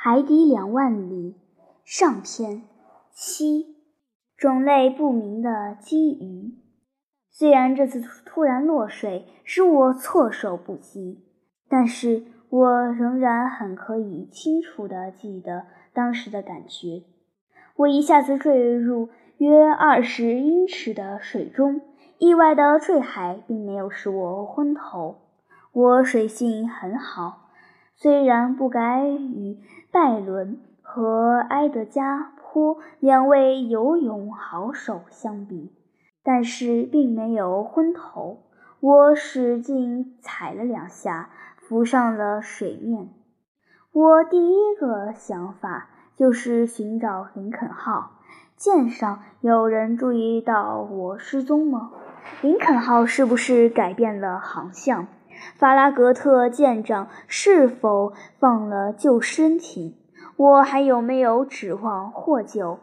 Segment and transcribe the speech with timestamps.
[0.00, 1.34] 海底两万里
[1.84, 2.62] 上篇
[3.10, 3.74] 七，
[4.36, 6.54] 种类不明的鲸鱼。
[7.32, 11.24] 虽然这次突然落水使我措手不及，
[11.68, 17.02] 但是我仍然很可以清楚地记得当时的感觉。
[17.74, 19.08] 我一下子坠入
[19.38, 21.80] 约二十英尺的水中，
[22.18, 25.16] 意外的坠海并没有使我昏头。
[25.72, 27.47] 我水性很好，
[28.00, 29.58] 虽然不敢与
[29.90, 35.72] 拜伦和埃德加坡两位游泳好手相比，
[36.22, 38.44] 但是并没有昏头。
[38.78, 43.08] 我使劲踩了两下，浮上了水面。
[43.90, 48.12] 我第一个想法就是寻找林肯号。
[48.54, 51.90] 舰上有人注意到我失踪吗？
[52.42, 55.08] 林肯号是不是改变了航向？
[55.56, 59.94] 法拉格特舰长是否放了救生艇？
[60.36, 62.78] 我还有没有指望获救？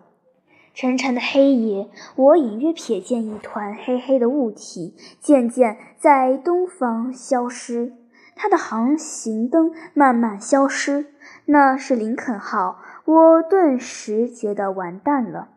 [0.74, 7.94] 沉沉的黑夜，我隐约瞥见一团黑黑的物体渐渐在东方消失，
[8.36, 11.06] 它的航行灯慢慢消失。
[11.46, 15.48] 那是林肯号，我顿时觉得完蛋了。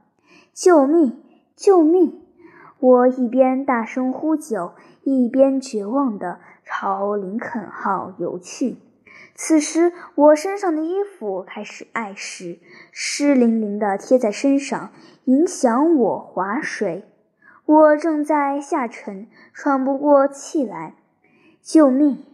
[0.54, 1.20] 救命！
[1.56, 2.20] 救命！
[2.78, 4.70] 我一边大声呼救，
[5.02, 6.38] 一边绝望地
[6.70, 8.76] 朝林肯号游去。
[9.34, 12.58] 此时，我身上的衣服开始碍事，
[12.92, 14.90] 湿淋淋的贴在身上，
[15.24, 17.04] 影响我划水。
[17.64, 20.94] 我正在下沉，喘不过气来。
[21.62, 22.24] 救命！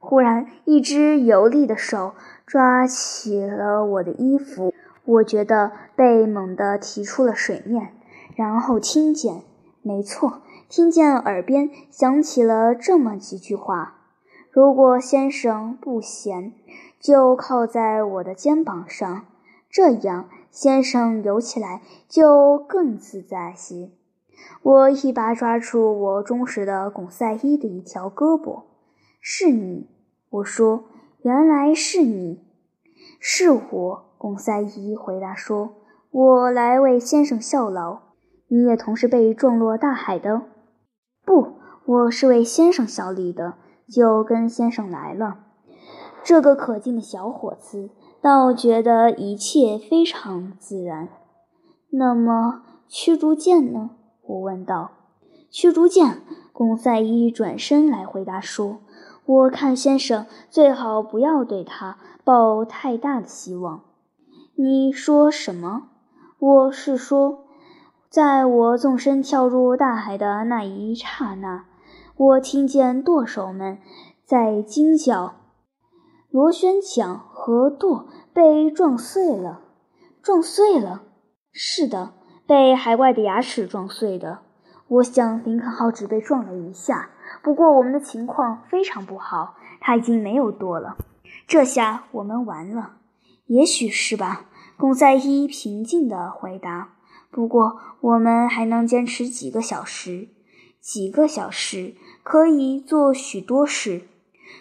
[0.00, 4.74] 忽然，一只有力的手抓起了我的衣服。
[5.04, 7.92] 我觉得被猛地提出了水面，
[8.34, 9.42] 然后听见，
[9.82, 13.98] 没错，听见耳边响起了这么几句话
[14.50, 16.52] ：“如果先生不闲，
[16.98, 19.26] 就靠在我的肩膀上，
[19.70, 23.90] 这样先生游起来就更自在些。”
[24.62, 28.64] 我一把抓住我忠实的巩赛伊的一条胳膊
[29.20, 29.88] ：“是你。”
[30.30, 30.84] 我说
[31.22, 32.42] ：“原来是你，
[33.20, 35.74] 是我。”贡赛伊回答说
[36.10, 38.00] ：“我来为先生效劳。
[38.48, 40.42] 你也同时被撞落大海的？
[41.24, 41.54] 不，
[41.84, 43.54] 我是为先生效力的，
[43.88, 45.38] 就跟先生来了。”
[46.22, 47.90] 这个可敬的小伙子
[48.22, 51.08] 倒觉得一切非常自然。
[51.90, 53.90] 那么驱逐舰呢？
[54.22, 54.92] 我问道。
[55.50, 58.78] 驱逐舰，龚赛伊转身来回答说
[59.24, 63.82] ：“我看先生最好不要对他抱太大的希望。”
[64.56, 65.88] 你说什么？
[66.38, 67.43] 我是说，
[68.14, 71.64] 在我纵身跳入大海的那一刹那，
[72.16, 73.78] 我听见舵手们
[74.24, 75.34] 在惊叫
[76.30, 79.62] ：“螺旋桨和舵被撞碎了，
[80.22, 81.02] 撞碎了！”
[81.50, 82.12] 是的，
[82.46, 84.42] 被海怪的牙齿撞碎的。
[84.86, 87.10] 我想林肯号只被撞了一下，
[87.42, 90.96] 不过我们的情况非常不好，它已经没有舵了。
[91.48, 92.92] 这下我们完了。
[93.46, 94.44] 也许是吧，
[94.78, 96.90] 贡赛伊平静地回答。
[97.34, 100.28] 不过我们还能坚持几个小时，
[100.80, 104.02] 几个小时可以做许多事。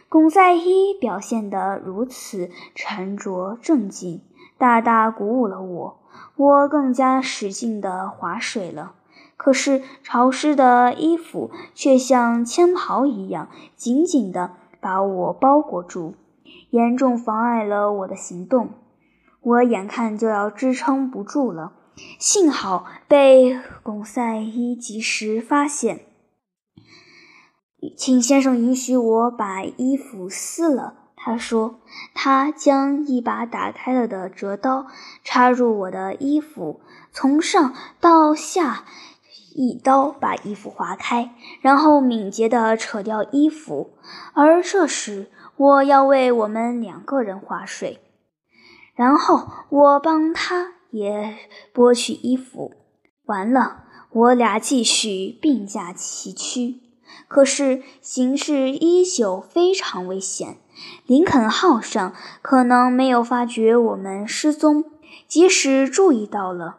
[0.09, 4.21] 巩赛伊表现得如此沉着正经，
[4.57, 5.99] 大大鼓舞了我。
[6.35, 8.93] 我更加使劲地划水了，
[9.37, 14.49] 可是潮湿的衣服却像铅袍一样紧紧地
[14.81, 16.15] 把我包裹住。
[16.71, 18.69] 严重妨碍了我的行动，
[19.41, 21.73] 我眼看就要支撑不住了。
[22.19, 26.01] 幸好被巩赛伊及时发现，
[27.97, 30.95] 请先生允许我把衣服撕了。
[31.15, 31.79] 他说，
[32.13, 34.87] 他将一把打开了的折刀
[35.23, 36.81] 插入我的衣服，
[37.13, 38.83] 从上到下
[39.55, 43.93] 一刀把衣服划开，然后敏捷地扯掉衣服。
[44.33, 48.01] 而这时，我要为我们两个人划水，
[48.93, 51.35] 然后我帮他也
[51.73, 52.71] 剥去衣服。
[53.25, 56.75] 完了，我俩继续并驾齐驱。
[57.27, 60.57] 可是形势依旧非常危险。
[61.05, 64.85] 林肯号上可能没有发觉我们失踪，
[65.27, 66.77] 即使注意到了，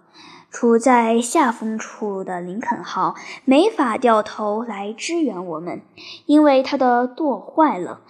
[0.51, 3.15] 处在下风处的林肯号
[3.45, 5.83] 没法掉头来支援我们，
[6.27, 8.01] 因为它的舵坏了。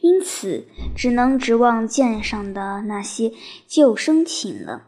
[0.00, 0.66] 因此，
[0.96, 3.32] 只能指望舰上的那些
[3.66, 4.82] 救生艇了。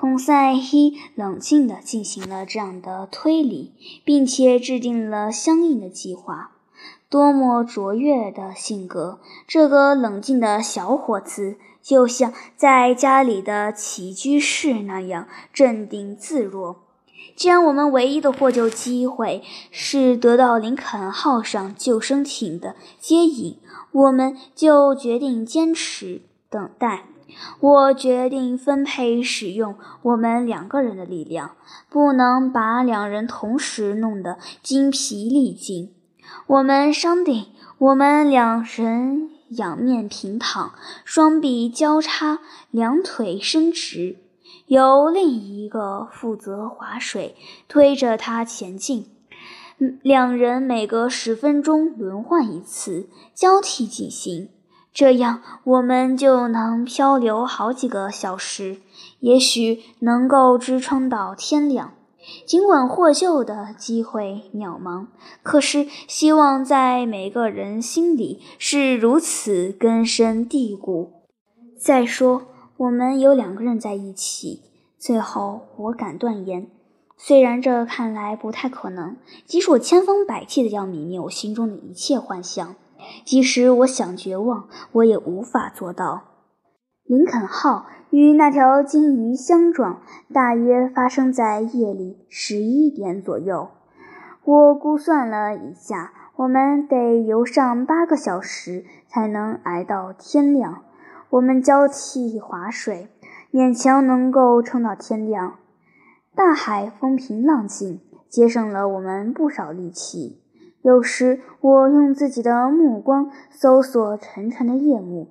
[0.00, 6.52] 孔塞伊冷静地进行了这样的推理，并且制定了相应的计划。
[7.10, 9.18] 多么卓越的性格！
[9.46, 16.76] 这个冷静的小伙子就像在家里的起居室那样镇定自若。
[17.36, 23.58] 既然我们唯一的获救机会是得到林肯号上救生艇的接引，
[23.92, 27.09] 我们就决定坚持等待。
[27.60, 31.52] 我决定分配使用我们两个人的力量，
[31.88, 35.94] 不能把两人同时弄得精疲力尽。
[36.46, 37.46] 我们商定，
[37.78, 40.74] 我们两人仰面平躺，
[41.04, 42.38] 双臂交叉，
[42.70, 44.16] 两腿伸直，
[44.66, 47.34] 由另一个负责划水，
[47.68, 49.06] 推着它前进。
[50.02, 54.50] 两人每隔十分钟轮换一次，交替进行。
[54.92, 58.78] 这样，我们就能漂流好几个小时，
[59.20, 61.94] 也许能够支撑到天亮。
[62.46, 65.06] 尽管获救的机会渺茫，
[65.42, 71.12] 可是希望在每个人心里是如此根深蒂固。
[71.78, 72.42] 再说，
[72.76, 74.64] 我们有两个人在一起。
[74.98, 76.68] 最后，我敢断言，
[77.16, 79.16] 虽然这看来不太可能，
[79.46, 82.76] 即使我千方百计的要泯灭我心中的一切幻想。
[83.24, 86.22] 即使我想绝望，我也无法做到。
[87.04, 90.00] 林肯号与那条鲸鱼相撞，
[90.32, 93.68] 大约发生在夜里十一点左右。
[94.44, 100.82] 我估算了一下，我们得游上八个小时才能挨到天亮。
[101.30, 103.08] 我们交替划水，
[103.52, 105.56] 勉强能够撑到天亮。
[106.34, 110.40] 大海风平浪静，节省了我们不少力气。
[110.82, 115.28] 有时我用自己的目光搜索沉沉的夜幕，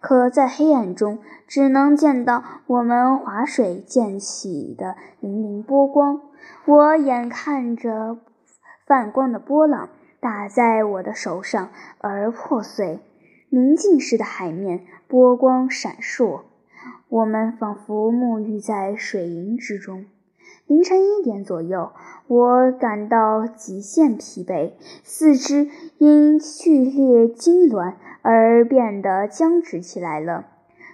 [0.00, 6.22] 可在黑暗中只能见到我们划水溅起的粼粼波光。
[6.64, 8.18] 我眼看着
[8.86, 13.00] 泛光的波浪打在我的手上而破碎，
[13.50, 16.40] 明镜似的海面波光闪烁，
[17.08, 20.06] 我们仿佛沐浴在水银之中。
[20.66, 21.92] 凌晨一点左右，
[22.26, 24.72] 我感到极限疲惫，
[25.04, 25.68] 四肢
[25.98, 30.46] 因剧烈痉挛而变得僵直起来了。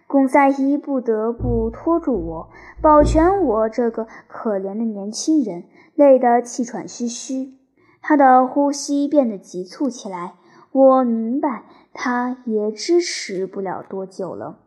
[0.07, 2.51] 贡赛伊不得不拖住我，
[2.83, 5.65] 保全我这个可怜的年轻人，
[5.95, 7.55] 累得气喘吁吁，
[8.03, 10.35] 他的呼吸变得急促起来。
[10.71, 11.65] 我明白，
[11.95, 14.59] 他也支持不了多久了。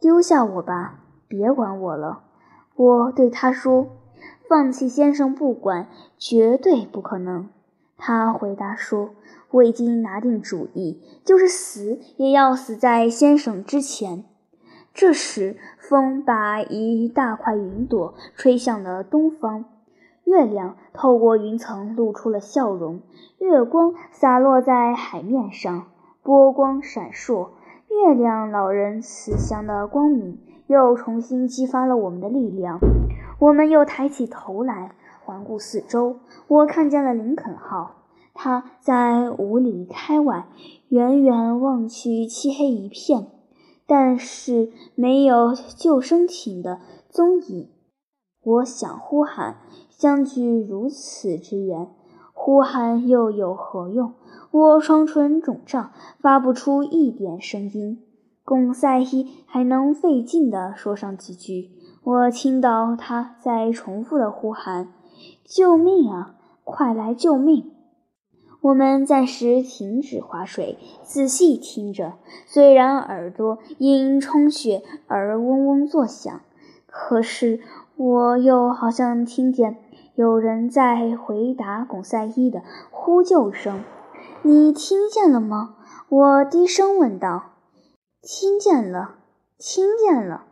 [0.00, 2.24] 丢下我吧，别管我了，
[2.74, 3.86] 我对他说。
[4.54, 7.48] 放弃先生不管，绝对不可能。
[7.96, 9.10] 他回答说
[9.50, 14.22] ：“我已经拿定主意，就是死也要死在先生之前。”
[14.94, 19.64] 这时，风把一大块云朵吹向了东方，
[20.22, 23.00] 月亮透过云层露出了笑容，
[23.38, 25.86] 月光洒落在海面上，
[26.22, 27.48] 波光闪烁。
[27.88, 32.78] 月亮老人慈祥的光明又重新激发了我们的力量。
[33.40, 34.94] 我们又抬起头来
[35.24, 37.96] 环顾四周，我看见了林肯号，
[38.32, 40.46] 它在五里开外，
[40.88, 43.26] 远远望去漆黑一片，
[43.86, 47.70] 但是没有救生艇的踪影。
[48.42, 49.56] 我想呼喊，
[49.88, 51.88] 相距如此之远，
[52.32, 54.14] 呼喊又有何用？
[54.50, 58.00] 我双唇肿胀，发不出一点声音。
[58.44, 61.70] 贡赛伊还能费劲地说上几句。
[62.04, 64.92] 我听到他在重复的呼喊
[65.42, 66.34] ：“救命啊！
[66.62, 67.72] 快来救命！”
[68.60, 72.12] 我们暂时停止划水，仔细听着。
[72.46, 76.42] 虽然耳朵因充血而嗡嗡作响，
[76.86, 77.60] 可是
[77.96, 79.78] 我又好像听见
[80.14, 83.82] 有人在回答巩赛伊的呼救声。
[84.42, 85.76] “你听见了吗？”
[86.10, 87.52] 我低声问道。
[88.20, 89.14] “听见了，
[89.58, 90.44] 听见了。”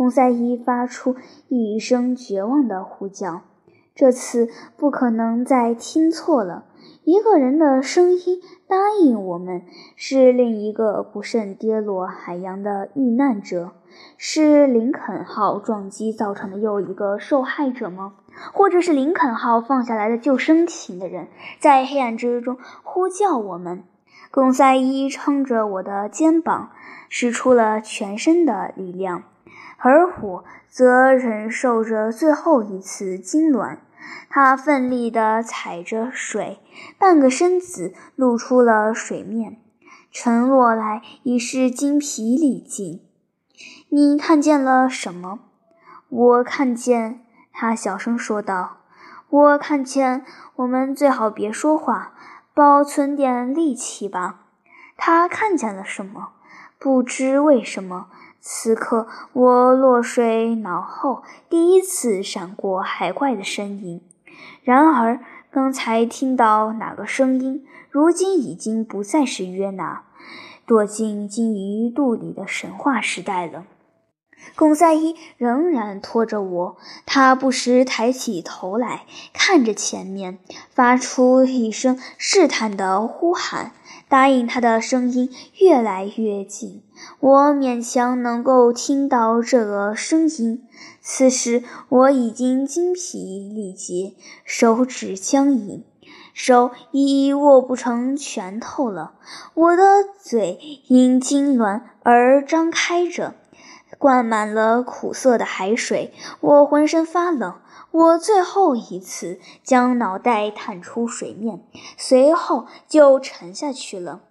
[0.00, 1.14] 贡赛伊发出
[1.48, 3.42] 一声绝望的呼叫，
[3.94, 6.64] 这次不可能再听错了。
[7.04, 9.60] 一个人的声音答应我们，
[9.96, 13.72] 是另一个不慎跌落海洋的遇难者，
[14.16, 18.14] 是林肯号撞击造成的又一个受害者吗？
[18.54, 21.28] 或者是林肯号放下来的救生艇的人，
[21.58, 23.84] 在黑暗之中呼叫我们？
[24.30, 26.70] 贡赛伊撑着我的肩膀，
[27.10, 29.24] 使出了全身的力量。
[29.82, 33.78] 而火则忍受着最后一次痉挛，
[34.28, 36.60] 他奋力地踩着水，
[36.98, 39.58] 半个身子露出了水面，
[40.12, 43.02] 沉落来已是精疲力尽。
[43.88, 45.40] 你看见了什么？
[46.08, 48.78] 我看见，他小声说道
[49.30, 50.24] ：“我看见，
[50.56, 52.12] 我们最好别说话，
[52.52, 54.40] 保存点力气吧。”
[54.98, 56.32] 他看见了什么？
[56.78, 58.08] 不知为什么。
[58.40, 64.00] 此刻，我落水脑后第一次闪过海怪的身影。
[64.62, 65.20] 然而，
[65.50, 70.04] 刚才听到哪个声音，如今已经不再是约拿，
[70.66, 73.64] 躲进鲸鱼肚里的神话时代了。
[74.56, 80.38] 巩赛伊仍然拖着我，他不时抬起头来看着前面，
[80.70, 83.72] 发出一声试探的呼喊。
[84.08, 85.30] 答应他的声音
[85.60, 86.82] 越来越近，
[87.20, 90.66] 我勉强能够听到这个声音。
[91.00, 95.84] 此时我已经精疲力竭，手指僵硬，
[96.34, 99.12] 手已握不成拳头了。
[99.54, 99.82] 我的
[100.20, 103.34] 嘴因痉挛而张开着。
[104.00, 107.60] 灌满了苦涩的海水，我浑身发冷。
[107.90, 111.60] 我最后一次将脑袋探出水面，
[111.98, 114.22] 随后就沉下去了。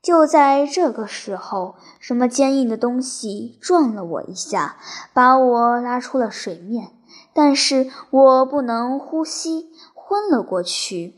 [0.00, 4.78] 就在这个时候，什么坚硬的东西撞了我一下，
[5.12, 6.92] 把我拉出了水面。
[7.34, 11.16] 但是我不能呼吸，昏了过去。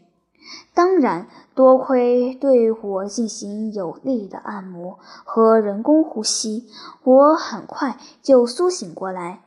[0.75, 6.66] 当然，多亏对我进行有力的按摩和人工呼吸，
[7.04, 9.42] 我很快就苏醒过来。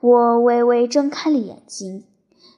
[0.00, 2.04] 我微微睁开了眼睛。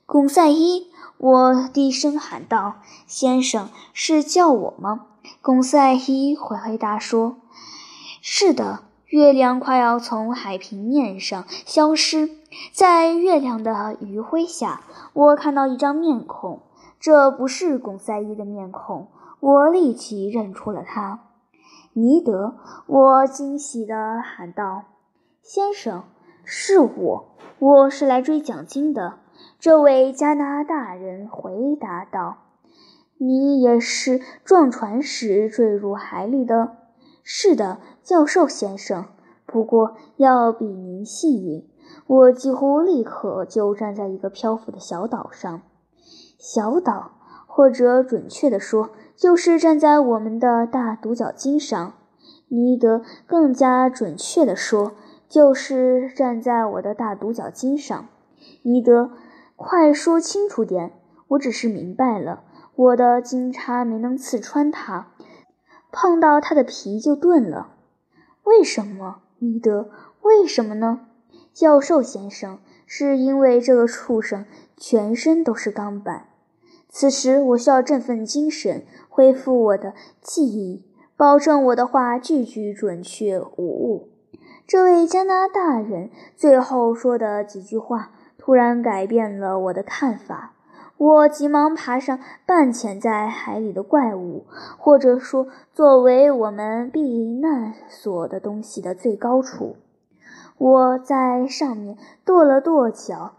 [0.06, 5.06] 巩赛伊，我低声喊道：“先生，是叫我吗？”
[5.42, 7.36] 巩赛伊回回答说
[8.22, 12.30] ：“是的。”月亮快要从海平面上消失，
[12.72, 14.80] 在月亮的余晖下，
[15.12, 16.60] 我看到一张面孔。
[17.04, 19.08] 这不是巩赛伊的面孔，
[19.38, 21.20] 我立即认出了他，
[21.92, 22.54] 尼德。
[22.86, 24.84] 我惊喜地喊道
[25.44, 26.04] ：“先生，
[26.44, 29.18] 是我，我是来追奖金的。”
[29.60, 32.38] 这位加拿大人回答道
[33.20, 36.78] ：“你也是撞船时坠入海里的
[37.22, 39.04] ？”“是的，教授先生。
[39.44, 41.68] 不过要比您幸运，
[42.06, 45.60] 我几乎立刻就站在一个漂浮的小岛上。”
[46.38, 47.12] 小岛，
[47.46, 51.94] 或者准确地说，就是站在我们的大独角鲸上。
[52.48, 54.92] 尼德更加准确地说，
[55.28, 58.06] 就是站在我的大独角鲸上。
[58.62, 59.10] 尼德，
[59.56, 60.92] 快说清楚点！
[61.28, 62.44] 我只是明白了，
[62.76, 65.08] 我的金叉没能刺穿它，
[65.90, 67.74] 碰到它的皮就钝了。
[68.44, 69.90] 为什么，尼德？
[70.20, 71.06] 为什么呢？
[71.52, 74.44] 教授先生，是因为这个畜生
[74.76, 76.28] 全身都是钢板。
[76.88, 80.84] 此时，我需要振奋精神，恢复我的记忆，
[81.16, 84.08] 保证我的话句句准确无误。
[84.66, 90.52] 这位加拿大人最后说的几句话，突然改变了我的看法。
[90.96, 94.46] 我急忙爬上半潜在海里的怪物，
[94.78, 99.76] 或者说作为我们避难所的东西的最高处。
[100.56, 103.34] 我在上面跺了跺脚。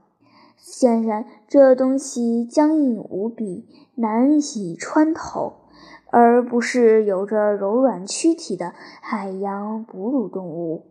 [0.68, 5.54] 显然，这东西僵硬无比，难以穿透，
[6.10, 10.88] 而不是有着柔软躯体的海洋哺乳动物。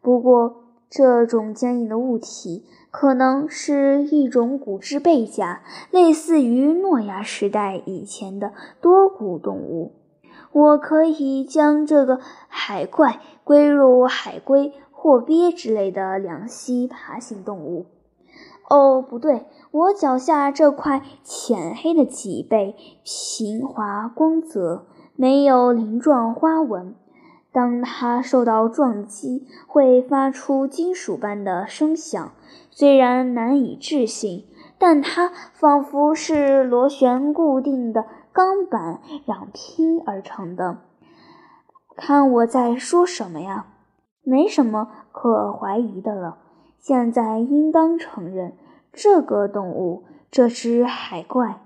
[0.00, 9.92] 不过，这种坚硬的物体可能是一种骨质背甲，类似于诺亚时代以前的多骨动物。
[10.50, 17.84] 我可以将这个海怪归入海龟或鳖之类的两栖爬行动物。
[18.68, 26.94] 哦，不对，我脚下这块浅黑的脊背平滑光泽，没有鳞状花纹。
[27.52, 32.32] 当它受到撞击，会发出金属般的声响，
[32.70, 34.46] 虽然难以置信，
[34.78, 40.78] 但它仿佛是螺旋固定的钢板两拼而成的。
[41.96, 43.66] 看我在说什么呀？
[44.24, 46.38] 没什么可怀疑的了。
[46.86, 48.52] 现在应当承认，
[48.92, 51.62] 这个动物，这只海怪，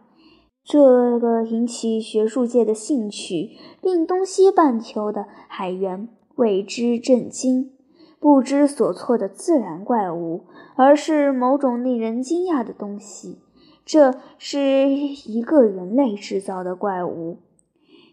[0.63, 3.51] 这个引起学术界的兴趣，
[3.83, 7.73] 令东西半球的海员为之震惊、
[8.21, 10.45] 不知所措的自然怪物，
[10.77, 13.41] 而是某种令人惊讶的东西。
[13.85, 17.39] 这是一个人类制造的怪物。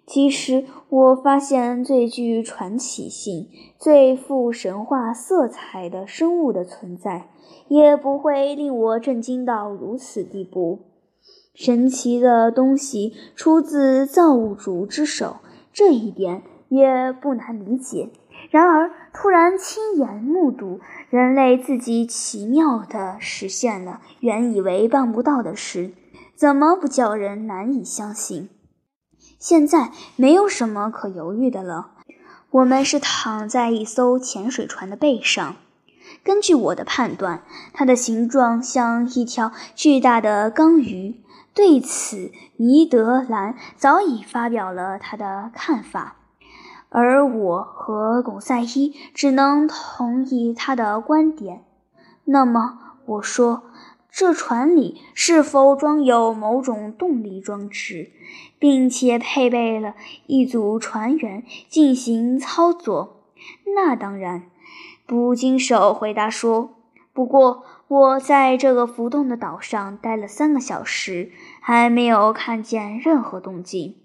[0.08, 7.30] 其实，我发现最具传奇性、最富神话色彩的生物的存在，
[7.68, 10.80] 也不会令我震惊到如此地步。
[11.56, 15.38] 神奇的东西出自造物主之手，
[15.74, 18.10] 这一点也不难理解。
[18.52, 25.94] 然而，突然亲眼目睹人类自己奇妙地实现了原以为办不到的事，
[26.36, 28.50] 怎么不叫人难以相信？
[29.46, 31.92] 现在没有什么可犹豫的了。
[32.50, 35.58] 我们是躺在一艘潜水船的背上。
[36.24, 41.22] 根据我的判断，它的形状像一条巨大的钢鱼。
[41.54, 46.16] 对此，尼德兰早已发表了他的看法，
[46.90, 51.64] 而我和巩赛伊只能同意他的观点。
[52.24, 53.66] 那么，我说，
[54.18, 58.12] 这船里是否装有某种动力装置，
[58.58, 59.94] 并且配备了
[60.26, 63.26] 一组船员进行操作？
[63.76, 64.44] 那当然。
[65.06, 66.76] 捕鲸手回答说
[67.12, 73.98] ：“不过，我在这个浮动的岛上待了三个小时，还没有看见任何动静。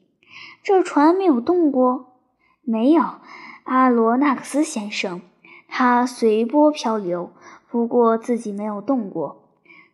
[0.65, 2.15] 这船没有动过？
[2.63, 3.05] 没有，
[3.63, 5.21] 阿罗纳克斯先生，
[5.69, 7.31] 它随波漂流，
[7.71, 9.40] 不过自己没有动过。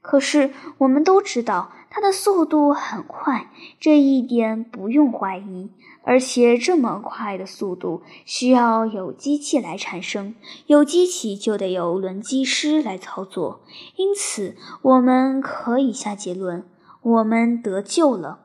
[0.07, 5.71] 可是我们都知道。”它的速度很快，这一点不用怀疑。
[6.03, 10.35] 而且这么快的速度需要有机器来产生，
[10.67, 13.63] 有机器就得有轮机师来操作。
[13.97, 16.65] 因此，我们可以下结论：
[17.01, 18.41] 我们得救了。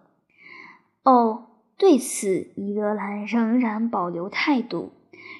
[1.03, 4.93] 哦，对此，伊德兰仍然保留态度，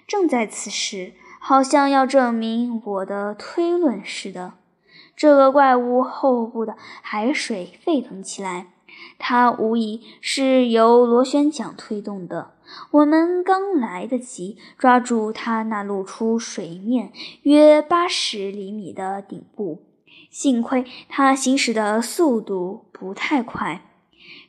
[0.06, 4.56] 正在此时，好像要证明我的推论似的。
[5.22, 8.74] 这个怪物后部的海水沸腾起来，
[9.20, 12.56] 它无疑是由螺旋桨推动的。
[12.90, 17.14] 我们刚来得及抓住它那露出水面
[17.44, 19.84] 约八十厘米的顶部，
[20.32, 23.82] 幸亏它行驶的速度不太快。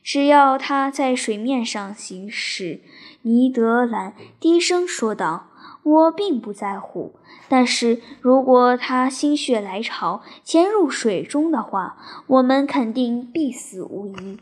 [0.01, 2.81] 只要它在水面上行驶，
[3.21, 5.51] 尼德兰低声说道。
[5.83, 7.13] 我并不在乎，
[7.49, 11.97] 但是如果他心血来潮潜入水中的话，
[12.27, 14.39] 我们肯定必死无疑。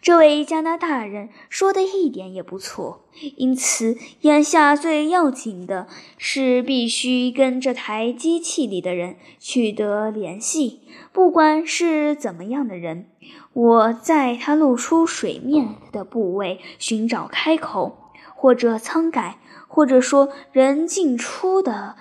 [0.00, 3.04] 这位加拿大人说的一点也不错，
[3.36, 5.86] 因此眼下最要紧的
[6.16, 10.80] 是必须跟这台机器里的人取得联系，
[11.12, 13.08] 不管是怎么样的人，
[13.52, 18.03] 我在他露出水面的部位寻找开口
[18.44, 19.38] 或者舱盖。
[19.66, 21.96] 或者说人进出的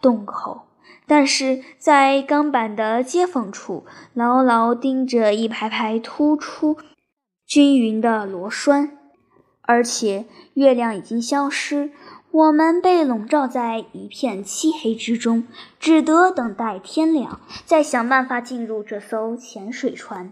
[0.00, 0.68] 洞口，
[1.08, 6.76] 但是在钢板的接缝处牢牢钉着一排排突出、
[7.44, 8.96] 均匀的螺栓，
[9.62, 11.90] 而且月亮已经消失，
[12.30, 15.48] 我们被笼罩在一片漆黑之中，
[15.80, 20.30] 只得等待天亮，再想办法进入这艘潜水船。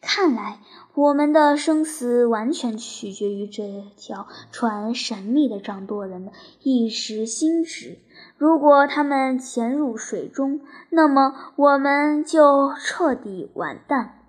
[0.00, 0.60] 看来。
[0.94, 7.98] 我们的生死完全取决于这条船神秘的掌舵人的一时心直。
[8.36, 14.19] 如果他们潜入水中，那么我们就彻底完蛋。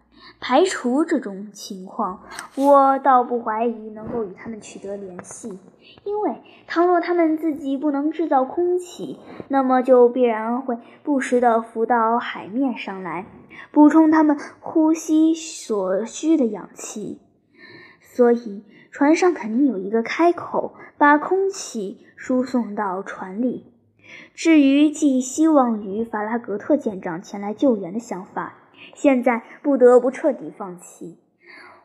[0.41, 2.23] 排除这种情况，
[2.55, 5.59] 我倒不怀疑能够与他们取得联系，
[6.03, 13.27] 因为倘若他们自己不能制造空气，那么就必然会不时地浮到海面上来。
[13.71, 17.21] 补充他们呼吸所需的氧气，
[18.01, 23.71] 所以船上肯定有一个开口，把空气输送到船里。
[24.33, 28.55] 至于寄希望于法拉格特舰长前来救援的想法，
[28.93, 31.17] 现在不得不彻底放弃。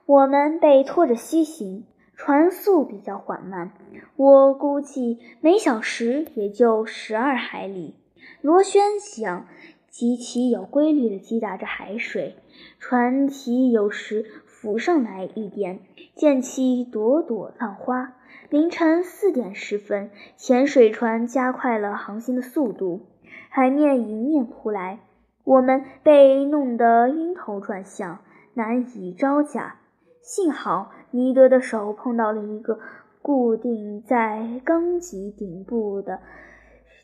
[0.07, 3.73] 我们被拖着西行，船速比较缓慢，
[4.17, 7.95] 我估计每小时也就十二海里。
[8.41, 9.47] 螺旋桨。
[9.89, 12.37] 极其有规律地击打着海水，
[12.79, 15.79] 船体有时浮上来一点，
[16.15, 18.13] 溅起朵朵浪花。
[18.51, 23.07] 凌晨四点十分，潜水船加快了航行的速度，
[23.49, 24.99] 海面迎面扑来，
[25.47, 28.19] 我们被弄得晕头转向，
[28.55, 29.77] 难以招架。
[30.21, 32.81] 幸好尼德的手碰到了一个
[33.23, 36.19] 固定在钢脊顶部的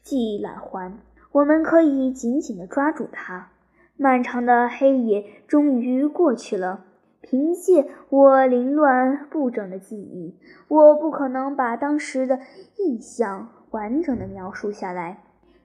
[0.03, 0.99] 系缆环。
[1.31, 3.51] 我们可以紧紧地抓住它。
[3.97, 6.85] 漫长的黑夜终于过去了。
[7.21, 12.41] 凭借我凌乱不整的记忆，我不可能把当时的
[12.79, 15.23] 印象完整的描述下来。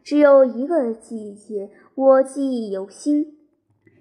[0.07, 3.35] 只有一个季节，我记忆犹新。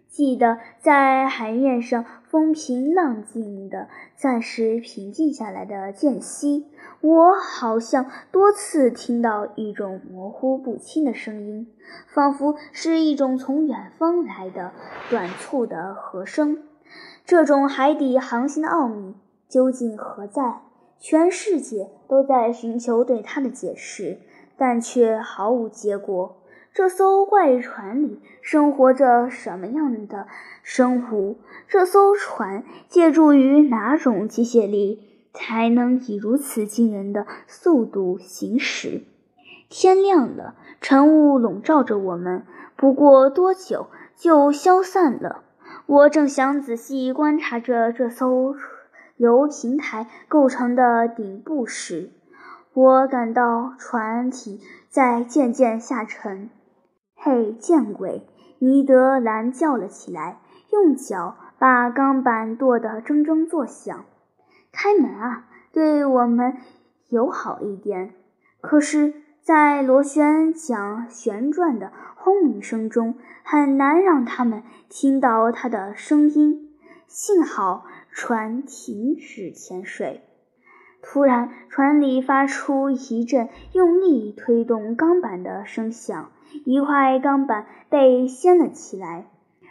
[0.08, 6.68] 记得在海面上风平浪静的、暂时平静下来的间隙，
[7.00, 11.66] 我好像多次听到一种模糊不清的声音，
[12.14, 14.70] 仿佛是一种从远方来的
[15.10, 16.62] 短促的和声。
[17.24, 19.16] 这种海底航行的奥秘
[19.48, 20.60] 究竟何在？
[20.98, 24.20] 全世界都在寻求对它的解释，
[24.56, 26.36] 但却毫无结果。
[26.72, 30.26] 这艘怪船里生活着什么样的
[30.62, 31.38] 生物？
[31.68, 35.00] 这艘船借助于哪种机械力
[35.32, 39.04] 才能以如此惊人的速度行驶。
[39.68, 42.44] 天亮了，晨雾笼罩着我们，
[42.76, 45.42] 不过多久就消散了。
[45.86, 48.54] 我正想仔细观察着这艘
[49.16, 52.10] 由平台构成的顶部时，
[52.76, 54.60] 我感到船体
[54.90, 56.50] 在渐渐下沉。
[57.14, 58.28] 嘿，见鬼！
[58.58, 64.04] 尼德兰叫了起来，用脚把钢板跺得铮铮作响。
[64.72, 66.58] 开门啊，对我们
[67.08, 68.12] 友好一点。
[68.60, 76.76] 可是，在螺旋桨旋转的轰鸣声中，很难让他们听到他的声音。
[77.06, 80.25] 幸好船停止潜水。
[81.08, 86.30] 突然，船里发出一阵用力推动钢板的声响，
[86.64, 89.26] 一块钢板被掀了起来。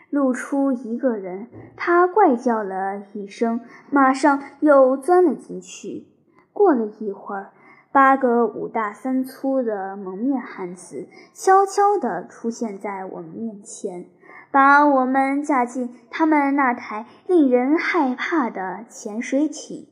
[0.10, 3.60] 露出一个人，他怪叫了一声，
[3.92, 6.08] 马上又钻了进去。
[6.54, 7.52] 过了一会儿，
[7.92, 14.06] 八个五大三粗的蒙面汉子悄悄地出现在我们面前，
[14.52, 19.90] 把我们架进他们那台令人害怕的潜水艇。